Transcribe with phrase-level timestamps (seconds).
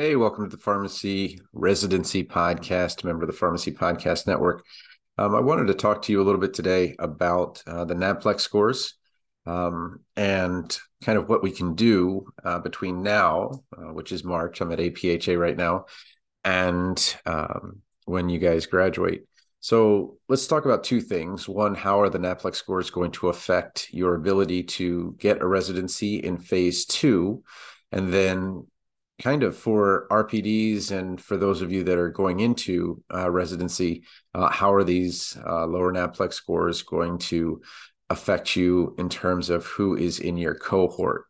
[0.00, 4.64] Hey, welcome to the Pharmacy Residency Podcast, member of the Pharmacy Podcast Network.
[5.18, 8.38] Um, I wanted to talk to you a little bit today about uh, the NAPLEX
[8.38, 8.94] scores
[9.44, 14.60] um, and kind of what we can do uh, between now, uh, which is March,
[14.60, 15.86] I'm at APHA right now,
[16.44, 19.26] and um, when you guys graduate.
[19.58, 21.48] So let's talk about two things.
[21.48, 26.18] One, how are the NAPLEX scores going to affect your ability to get a residency
[26.18, 27.42] in phase two?
[27.90, 28.68] And then
[29.22, 34.04] kind of for RPDs and for those of you that are going into uh, residency,
[34.34, 37.60] uh, how are these uh, lower NAPLEX scores going to
[38.10, 41.24] affect you in terms of who is in your cohort?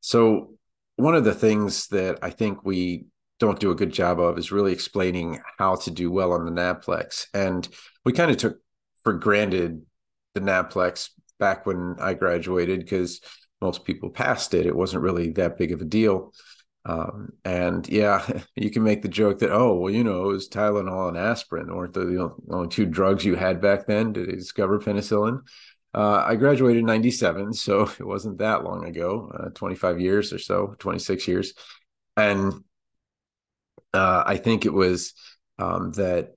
[0.00, 0.50] So,
[0.96, 3.06] one of the things that I think we
[3.40, 6.52] don't do a good job of is really explaining how to do well on the
[6.52, 7.26] NAPLEX.
[7.34, 7.66] And
[8.04, 8.58] we kind of took
[9.02, 9.82] for granted
[10.34, 13.20] the NAPLEX back when I graduated because
[13.60, 14.66] most people passed it.
[14.66, 16.32] It wasn't really that big of a deal.
[16.86, 20.48] Um, and yeah, you can make the joke that, oh, well, you know, it was
[20.48, 25.40] Tylenol and aspirin, weren't the only two drugs you had back then to discover penicillin.
[25.94, 30.38] Uh, I graduated in 97, so it wasn't that long ago, uh, 25 years or
[30.38, 31.54] so, 26 years.
[32.16, 32.52] And
[33.92, 35.14] uh, I think it was
[35.58, 36.34] um, that,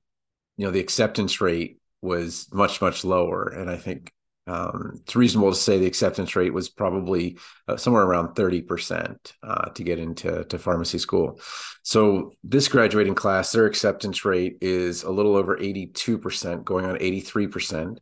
[0.57, 3.47] you know, the acceptance rate was much, much lower.
[3.47, 4.11] And I think
[4.47, 9.69] um, it's reasonable to say the acceptance rate was probably uh, somewhere around 30% uh,
[9.69, 11.39] to get into to pharmacy school.
[11.83, 17.97] So this graduating class, their acceptance rate is a little over 82%, going on 83%.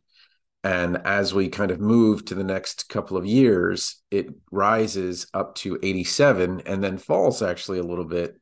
[0.64, 5.54] And as we kind of move to the next couple of years, it rises up
[5.56, 8.36] to 87 and then falls actually a little bit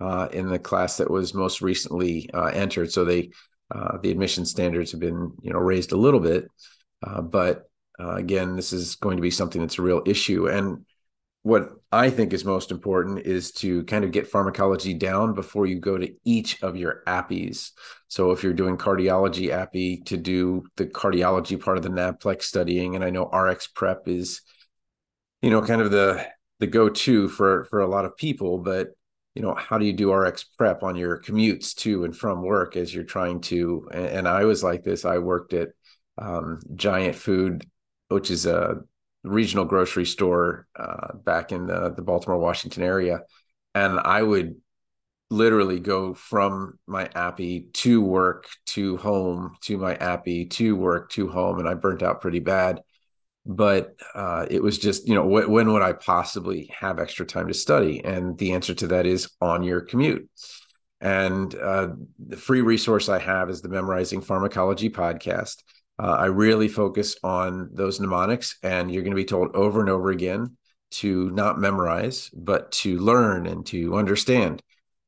[0.00, 2.92] uh, in the class that was most recently uh, entered.
[2.92, 3.30] So they
[3.74, 6.48] uh, the admission standards have been you know raised a little bit.
[7.04, 7.68] Uh, but
[8.00, 10.48] uh, again, this is going to be something that's a real issue.
[10.48, 10.84] And
[11.42, 15.78] what I think is most important is to kind of get pharmacology down before you
[15.78, 17.72] go to each of your appies.
[18.08, 22.94] So if you're doing cardiology APPE, to do the cardiology part of the NAPLEX studying,
[22.94, 24.40] and I know RX prep is,
[25.42, 26.26] you know, kind of the
[26.60, 28.88] the go-to for for a lot of people, but
[29.34, 32.76] you know, how do you do RX prep on your commutes to and from work
[32.76, 33.86] as you're trying to?
[33.90, 35.04] And, and I was like this.
[35.04, 35.70] I worked at
[36.18, 37.66] um, Giant Food,
[38.08, 38.76] which is a
[39.22, 43.22] regional grocery store uh, back in the, the Baltimore, Washington area.
[43.74, 44.56] And I would
[45.30, 51.28] literally go from my appy to work to home to my appy to work to
[51.28, 51.58] home.
[51.58, 52.80] And I burnt out pretty bad.
[53.46, 57.48] But uh, it was just, you know, wh- when would I possibly have extra time
[57.48, 58.02] to study?
[58.04, 60.28] And the answer to that is on your commute.
[61.00, 61.88] And uh,
[62.18, 65.56] the free resource I have is the Memorizing Pharmacology podcast.
[65.98, 69.88] Uh, I really focus on those mnemonics, and you're going to be told over and
[69.88, 70.56] over again
[70.92, 74.60] to not memorize, but to learn and to understand.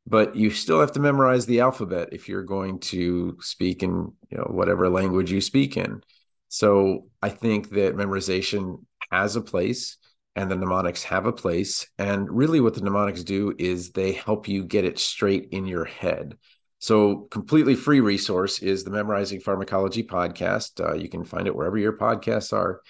[0.06, 4.38] But you still have to memorize the alphabet if you're going to speak in you
[4.38, 6.02] know whatever language you speak in.
[6.48, 9.97] So I think that memorization has a place
[10.36, 11.88] and the mnemonics have a place.
[11.98, 15.86] And really, what the mnemonics do is they help you get it straight in your
[15.86, 16.36] head.
[16.78, 20.84] So, completely free resource is the Memorizing Pharmacology podcast.
[20.84, 22.82] Uh, you can find it wherever your podcasts are.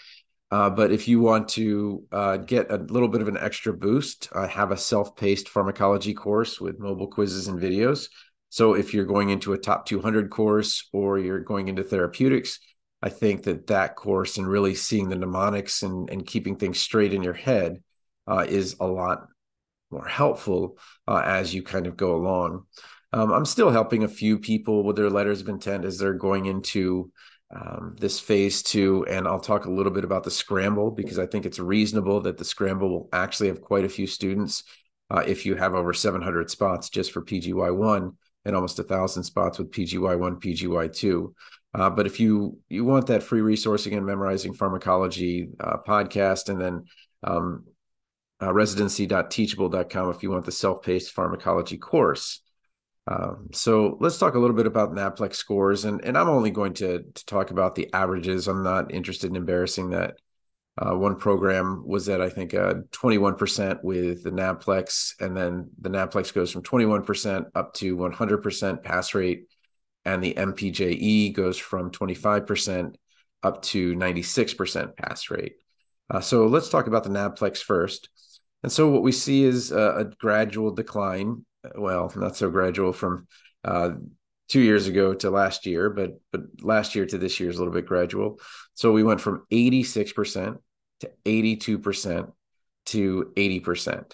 [0.50, 4.28] Uh, but if you want to uh, get a little bit of an extra boost,
[4.34, 8.08] I have a self paced pharmacology course with mobile quizzes and videos.
[8.48, 12.58] So, if you're going into a top 200 course or you're going into therapeutics,
[13.02, 17.12] I think that that course and really seeing the mnemonics and, and keeping things straight
[17.12, 17.82] in your head
[18.26, 19.26] uh, is a lot
[19.91, 22.64] more helpful uh, as you kind of go along.
[23.12, 26.47] Um, I'm still helping a few people with their letters of intent as they're going
[26.47, 27.11] into
[27.55, 29.06] um, this phase two.
[29.09, 32.37] And I'll talk a little bit about the scramble because I think it's reasonable that
[32.37, 34.65] the scramble will actually have quite a few students
[35.11, 39.59] uh, if you have over 700 spots just for PGY1 and almost a thousand spots
[39.59, 41.33] with PGY1, PGY2.
[41.75, 46.61] Uh, but if you you want that free resource again, memorizing pharmacology uh, podcast, and
[46.61, 46.84] then
[47.23, 47.65] um,
[48.41, 52.41] uh, residency.teachable.com if you want the self-paced pharmacology course.
[53.08, 56.75] Um, so let's talk a little bit about NAPLEX scores, and and I'm only going
[56.75, 58.49] to to talk about the averages.
[58.49, 60.17] I'm not interested in embarrassing that.
[60.79, 65.88] Uh, one program was at I think uh, 21% with the NAPLEX, and then the
[65.88, 69.47] NAPLEX goes from 21% up to 100% pass rate,
[70.05, 72.94] and the MPJE goes from 25%
[73.43, 75.55] up to 96% pass rate.
[76.11, 78.11] Uh, so let's talk about the NAPLEX first.
[78.62, 83.26] And so what we see is a, a gradual decline well, not so gradual from
[83.64, 83.90] uh,
[84.48, 87.58] two years ago to last year, but but last year to this year is a
[87.58, 88.40] little bit gradual.
[88.74, 90.58] So we went from 86%
[91.00, 92.32] to 82%
[92.86, 94.12] to 80%.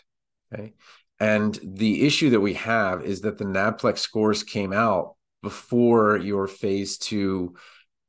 [0.53, 0.75] Okay.
[1.21, 6.49] And the issue that we have is that the NAPLEX scores came out before your
[6.49, 7.55] phase two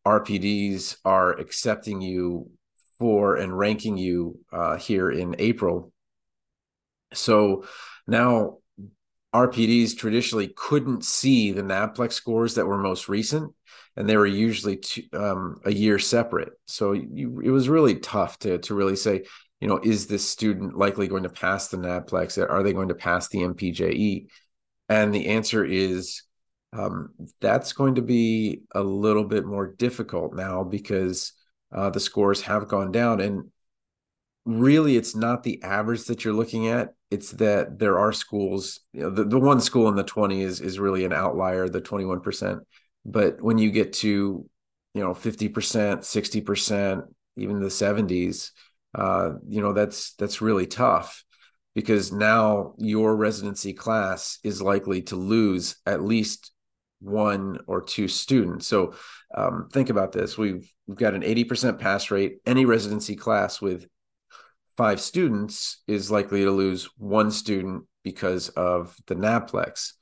[0.05, 2.49] RPDs are accepting you
[2.99, 5.91] for and ranking you uh, here in April.
[7.13, 7.65] So
[8.07, 8.57] now
[9.33, 13.51] RPDs traditionally couldn't see the NAPLEX scores that were most recent,
[13.95, 16.53] and they were usually two, um, a year separate.
[16.67, 19.23] So you, it was really tough to to really say,
[19.59, 22.49] you know, is this student likely going to pass the NAPLEX?
[22.49, 24.27] Are they going to pass the MPJE?
[24.89, 26.23] And the answer is
[26.73, 27.09] um,
[27.41, 31.33] that's going to be a little bit more difficult now because
[31.71, 33.19] uh, the scores have gone down.
[33.19, 33.51] And
[34.45, 39.01] really, it's not the average that you're looking at it's that there are schools you
[39.01, 42.59] know the, the one school in the 20 is is really an outlier the 21%
[43.05, 44.45] but when you get to
[44.93, 47.03] you know 50% 60%
[47.37, 48.51] even the 70s
[48.95, 51.23] uh, you know that's that's really tough
[51.75, 56.51] because now your residency class is likely to lose at least
[56.99, 58.67] one or two students.
[58.67, 58.93] So
[59.35, 60.37] um, think about this.
[60.37, 62.37] We've we've got an 80% pass rate.
[62.45, 63.87] Any residency class with
[64.77, 69.93] five students is likely to lose one student because of the NAPLEX.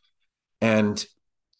[0.61, 1.03] And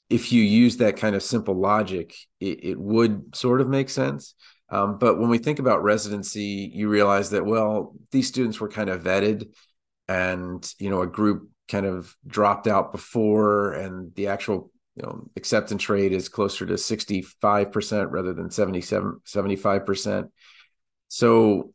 [0.09, 4.35] if you use that kind of simple logic, it, it would sort of make sense.
[4.69, 8.89] Um, but when we think about residency, you realize that, well, these students were kind
[8.89, 9.53] of vetted
[10.07, 15.29] and, you know, a group kind of dropped out before and the actual you know
[15.37, 20.29] acceptance rate is closer to 65% rather than 77 75%
[21.07, 21.73] so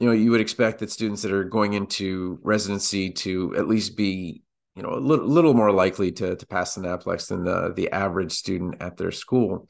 [0.00, 3.96] you know you would expect that students that are going into residency to at least
[3.96, 4.42] be
[4.76, 7.90] you know a little, little more likely to to pass the NAPLEX than the the
[7.90, 9.68] average student at their school.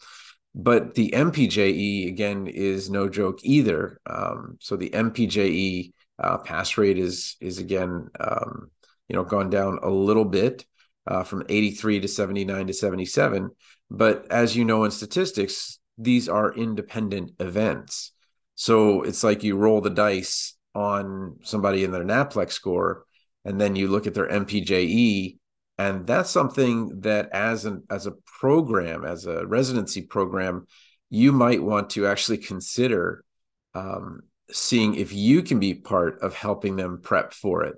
[0.54, 4.00] But the MPJE again is no joke either.
[4.06, 8.70] Um, so the MPJE uh, pass rate is is again um,
[9.08, 10.66] you know gone down a little bit
[11.06, 13.50] uh, from 83 to 79 to 77.
[13.90, 18.12] But as you know in statistics, these are independent events.
[18.60, 23.04] So it's like you roll the dice on somebody in their NAPLEX score,
[23.44, 25.38] and then you look at their MPJE,
[25.78, 30.66] and that's something that as an as a program, as a residency program,
[31.08, 33.22] you might want to actually consider
[33.76, 37.76] um, seeing if you can be part of helping them prep for it.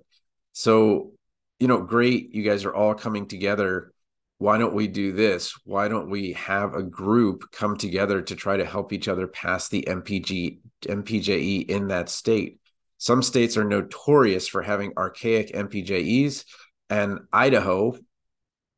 [0.53, 1.13] So,
[1.59, 3.93] you know, great, you guys are all coming together
[4.41, 5.53] why don't we do this?
[5.67, 9.69] Why don't we have a group come together to try to help each other pass
[9.69, 12.61] the MPG MPJE in that state?
[12.99, 16.45] Some states are notorious for having archaic MPJEs,
[16.89, 17.97] and Idaho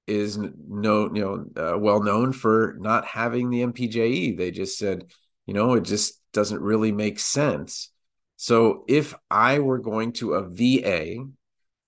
[0.06, 1.22] is no you
[1.54, 4.36] know uh, well known for not having the MPJE.
[4.36, 5.04] They just said,
[5.46, 7.90] you know, it just doesn't really make sense.
[8.36, 11.24] So if I were going to a VA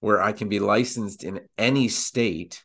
[0.01, 2.65] where I can be licensed in any state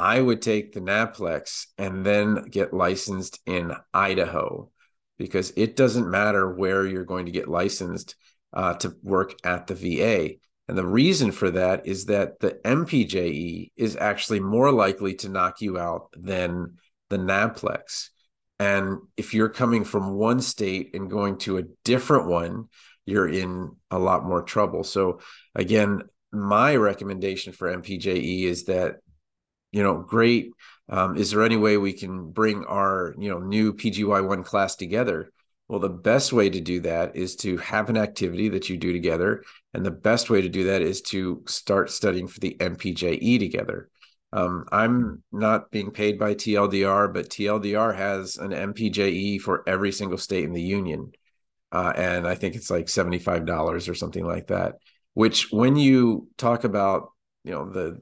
[0.00, 4.70] I would take the NAPLEX and then get licensed in Idaho
[5.20, 8.16] because it doesn't matter where you're going to get licensed
[8.54, 10.36] uh, to work at the VA.
[10.66, 15.60] And the reason for that is that the MPJE is actually more likely to knock
[15.60, 16.78] you out than
[17.10, 18.08] the NAPLEX.
[18.58, 22.68] And if you're coming from one state and going to a different one,
[23.04, 24.84] you're in a lot more trouble.
[24.84, 25.20] So,
[25.54, 26.00] again,
[26.32, 29.00] my recommendation for MPJE is that
[29.72, 30.50] you know, great.
[30.90, 35.30] Um, is there any way we can bring our, you know, new PGY1 class together?
[35.68, 38.92] Well, the best way to do that is to have an activity that you do
[38.92, 39.44] together.
[39.72, 43.88] And the best way to do that is to start studying for the MPJE together.
[44.32, 50.18] Um, I'm not being paid by TLDR, but TLDR has an MPJE for every single
[50.18, 51.12] state in the union.
[51.70, 54.74] Uh, and I think it's like $75 or something like that,
[55.14, 57.12] which when you talk about,
[57.44, 58.00] you know, the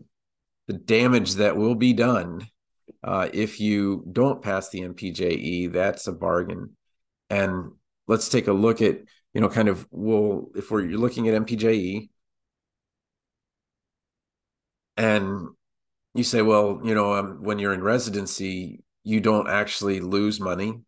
[0.68, 2.46] the damage that will be done
[3.04, 5.72] uh, if you don't pass the MPJE.
[5.72, 6.76] That's a bargain.
[7.30, 7.72] And
[8.06, 8.98] let's take a look at,
[9.34, 12.08] you know, kind of, well, if we're you're looking at MPJE
[14.96, 15.48] and
[16.14, 20.80] you say, well, you know, um, when you're in residency, you don't actually lose money.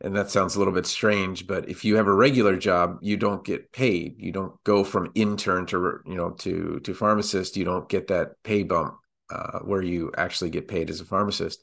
[0.00, 3.16] And that sounds a little bit strange, but if you have a regular job, you
[3.16, 4.14] don't get paid.
[4.18, 7.56] You don't go from intern to, you know, to to pharmacist.
[7.56, 8.94] You don't get that pay bump
[9.30, 11.62] uh, where you actually get paid as a pharmacist.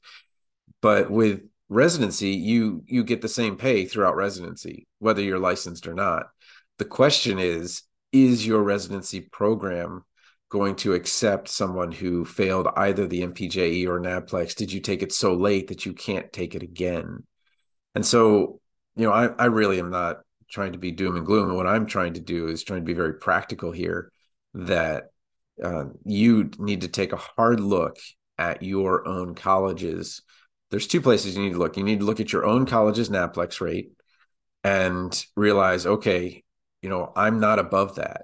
[0.82, 5.94] But with residency, you you get the same pay throughout residency, whether you're licensed or
[5.94, 6.28] not.
[6.78, 10.04] The question is, is your residency program
[10.50, 14.56] going to accept someone who failed either the MPJE or NAPLEX?
[14.56, 17.24] Did you take it so late that you can't take it again?
[17.96, 18.60] And so,
[18.96, 20.18] you know, I, I really am not
[20.50, 21.56] trying to be doom and gloom.
[21.56, 24.12] What I'm trying to do is trying to be very practical here
[24.54, 25.12] that
[25.64, 27.98] uh, you need to take a hard look
[28.38, 30.22] at your own colleges.
[30.72, 31.78] There's two places you need to look.
[31.78, 33.92] You need to look at your own college's NAPLEX rate
[34.64, 36.44] and realize, okay,
[36.82, 38.24] you know, I'm not above that.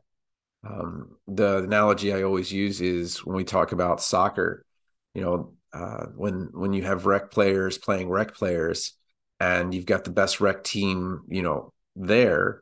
[0.67, 4.65] Um, the analogy I always use is when we talk about soccer,
[5.13, 8.93] you know, uh, when when you have rec players playing rec players,
[9.39, 12.61] and you've got the best rec team, you know, there,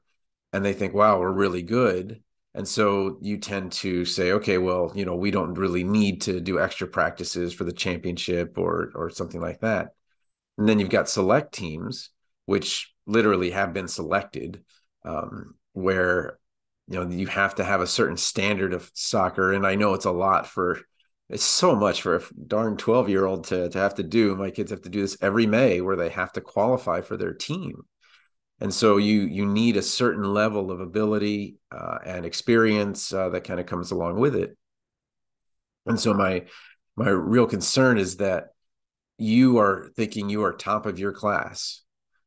[0.54, 2.22] and they think, wow, we're really good.
[2.56, 6.40] And so you tend to say, okay, well, you know, we don't really need to
[6.42, 9.90] do extra practices for the championship or or something like that.
[10.58, 12.10] And then you've got select teams,
[12.46, 14.64] which literally have been selected,
[15.06, 16.40] um, where
[16.88, 19.54] you know you have to have a certain standard of soccer.
[19.54, 20.80] And I know it's a lot for
[21.30, 24.36] it's so much for a darn 12 year old to, to have to do.
[24.36, 27.34] My kids have to do this every May where they have to qualify for their
[27.34, 27.84] team
[28.60, 33.44] and so you you need a certain level of ability uh, and experience uh, that
[33.44, 34.58] kind of comes along with it.
[35.86, 36.46] And so my
[36.96, 38.50] my real concern is that
[39.18, 41.82] you are thinking you are top of your class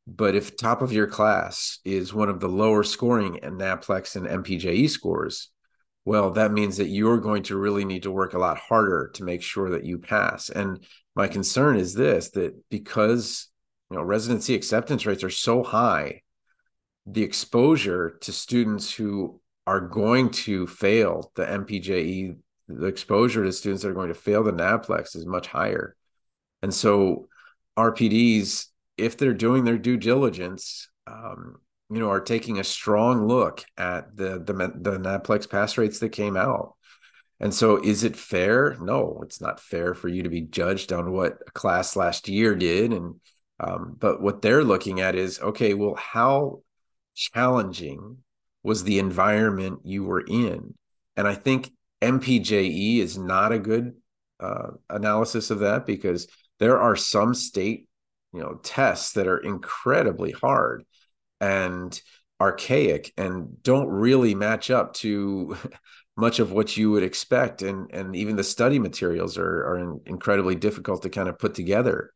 [0.04, 4.26] but if top of your class is one of the lower scoring and naplex and
[4.26, 5.52] mpje scores
[6.04, 9.24] well that means that you're going to really need to work a lot harder to
[9.24, 10.48] make sure that you pass.
[10.48, 10.84] And
[11.14, 13.48] my concern is this that because
[13.92, 16.22] you know residency acceptance rates are so high
[17.04, 22.34] the exposure to students who are going to fail the mpje
[22.68, 25.94] the exposure to students that are going to fail the naplex is much higher
[26.62, 27.28] and so
[27.78, 31.56] rpds if they're doing their due diligence um,
[31.90, 36.10] you know are taking a strong look at the the the naplex pass rates that
[36.10, 36.76] came out
[37.40, 38.76] and so, is it fair?
[38.80, 42.54] No, it's not fair for you to be judged on what a class last year
[42.54, 42.92] did.
[42.92, 43.16] And
[43.62, 46.62] um, but what they're looking at is okay, well, how
[47.14, 48.18] challenging
[48.64, 50.74] was the environment you were in?
[51.16, 51.70] And I think
[52.02, 53.94] MPJE is not a good
[54.40, 56.26] uh, analysis of that because
[56.58, 57.86] there are some state,
[58.32, 60.84] you know, tests that are incredibly hard
[61.40, 62.00] and
[62.40, 65.56] archaic and don't really match up to
[66.16, 70.54] much of what you would expect and and even the study materials are are incredibly
[70.54, 72.12] difficult to kind of put together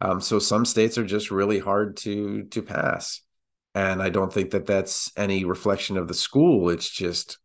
[0.00, 3.20] um, so some states are just really hard to to pass.
[3.76, 6.70] And i don't think that that's any reflection of the school.
[6.70, 7.38] It's just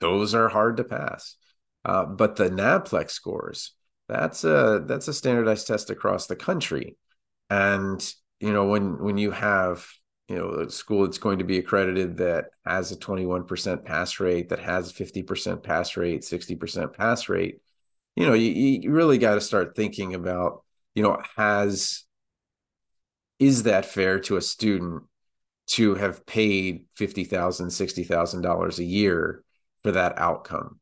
[0.00, 1.36] those are hard to pass.
[1.84, 3.72] Uh, but the naplex scores
[4.08, 6.96] that's a that's a standardized test across the country.
[7.50, 9.86] And you know when when you have
[10.28, 14.48] you know a school that's going to be accredited that has a 21% pass rate
[14.48, 17.60] that has 50% pass rate 60% pass rate
[18.16, 20.63] you know you, you really got to start thinking about
[20.94, 22.04] you know has
[23.38, 25.02] is that fair to a student
[25.66, 29.42] to have paid $50,000 $60,000 a year
[29.82, 30.78] for that outcome?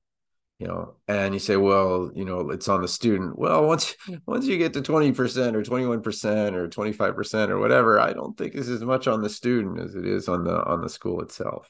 [0.59, 3.37] You know and you say well you know it's on the student.
[3.37, 4.16] Well once hmm.
[4.26, 8.69] once you get to 20% or 21% or 25% or whatever i don't think it's
[8.69, 11.69] as much on the student as it is on the on the school itself.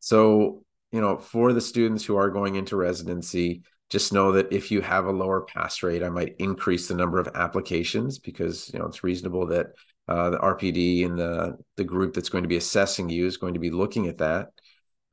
[0.00, 4.70] So you know for the students who are going into residency just know that if
[4.70, 8.78] you have a lower pass rate i might increase the number of applications because you
[8.78, 9.66] know it's reasonable that
[10.08, 13.54] uh, the rpd and the the group that's going to be assessing you is going
[13.54, 14.48] to be looking at that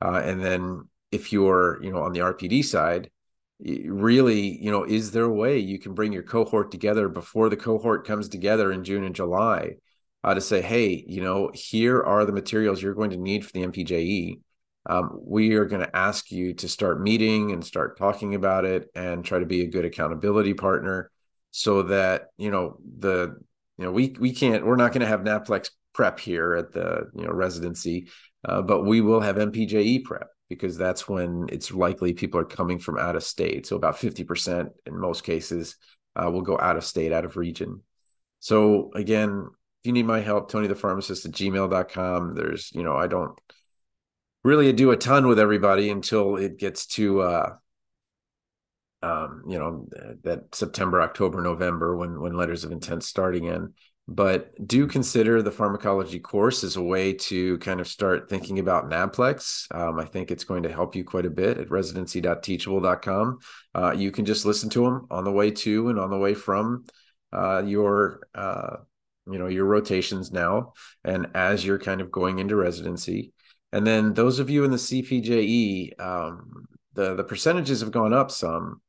[0.04, 3.10] uh, and then if you're you know on the rpd side
[3.60, 7.56] really, you know, is there a way you can bring your cohort together before the
[7.56, 9.76] cohort comes together in June and July
[10.22, 13.52] uh, to say, hey, you know, here are the materials you're going to need for
[13.52, 14.40] the MPJE.
[14.86, 18.88] Um, we are going to ask you to start meeting and start talking about it
[18.94, 21.10] and try to be a good accountability partner
[21.50, 23.36] so that, you know, the,
[23.78, 27.10] you know, we, we can't, we're not going to have NAPLEX prep here at the,
[27.14, 28.08] you know, residency,
[28.46, 32.78] uh, but we will have MPJE prep because that's when it's likely people are coming
[32.78, 33.66] from out of state.
[33.66, 35.76] So about 50% in most cases
[36.16, 37.82] uh, will go out of state, out of region.
[38.40, 42.34] So again, if you need my help, Tony the pharmacist at gmail.com.
[42.34, 43.38] There's, you know, I don't
[44.44, 47.50] really do a ton with everybody until it gets to uh
[49.02, 49.86] um, you know,
[50.22, 53.74] that September, October, November when when letters of intent starting in
[54.06, 58.90] but do consider the pharmacology course as a way to kind of start thinking about
[58.90, 59.74] NAPLEX.
[59.74, 63.38] Um, I think it's going to help you quite a bit at residency.teachable.com.
[63.74, 66.34] Uh, you can just listen to them on the way to and on the way
[66.34, 66.84] from
[67.32, 68.76] uh, your, uh,
[69.30, 73.32] you know, your rotations now, and as you're kind of going into residency.
[73.74, 78.30] And then those of you in the CPJE, um, the the percentages have gone up
[78.30, 78.80] some,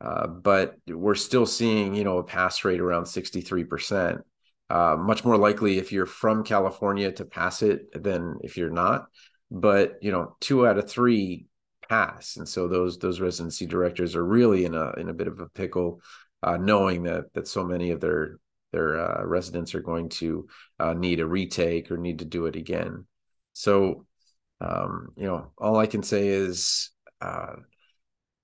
[0.00, 4.22] uh, but we're still seeing, you know, a pass rate around sixty three percent.
[4.70, 9.08] Uh, much more likely if you're from California to pass it than if you're not.
[9.50, 11.44] But you know, two out of three
[11.86, 12.36] pass.
[12.38, 15.50] And so those those residency directors are really in a in a bit of a
[15.50, 16.00] pickle,
[16.42, 18.38] uh, knowing that that so many of their
[18.72, 22.56] their uh, residents are going to uh, need a retake or need to do it
[22.56, 23.04] again.
[23.52, 24.06] So,
[24.60, 26.90] um, you know, all I can say is
[27.20, 27.56] uh,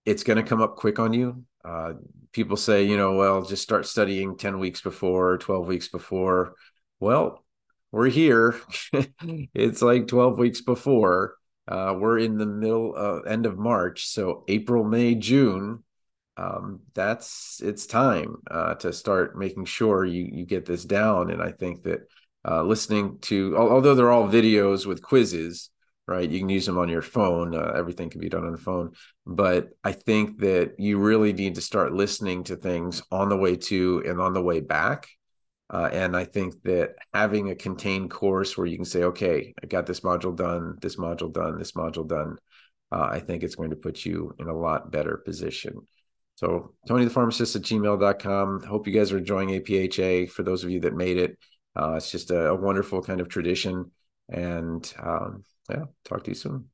[0.05, 1.45] it's going to come up quick on you.
[1.65, 1.95] Uh,
[2.33, 6.55] people say, you know, well, just start studying 10 weeks before, 12 weeks before.
[7.01, 7.45] Well,
[7.91, 8.57] we're here.
[9.55, 11.37] it's like 12 weeks before.
[11.69, 14.07] Uh, we're in the middle, uh, end of March.
[14.07, 15.83] So April, May, June,
[16.37, 21.31] um, that's it's time uh, to start making sure you you get this down.
[21.31, 22.01] And I think that
[22.47, 25.71] uh, listening to, although they're all videos with quizzes,
[26.07, 26.31] right?
[26.31, 27.55] You can use them on your phone.
[27.55, 28.93] Uh, everything can be done on the phone.
[29.27, 33.57] But I think that you really need to start listening to things on the way
[33.57, 35.09] to and on the way back.
[35.69, 39.67] Uh, and I think that having a contained course where you can say, okay, I
[39.67, 42.39] got this module done, this module done, this module done,
[42.93, 45.81] uh, I think it's going to put you in a lot better position.
[46.37, 48.63] So, Tony the pharmacist at gmail.com.
[48.63, 50.31] Hope you guys are enjoying APHA.
[50.31, 51.39] For those of you that made it,
[51.75, 53.91] uh, it's just a, a, wonderful kind of tradition.
[54.29, 55.45] And um,
[55.75, 56.71] yeah, talk to you soon.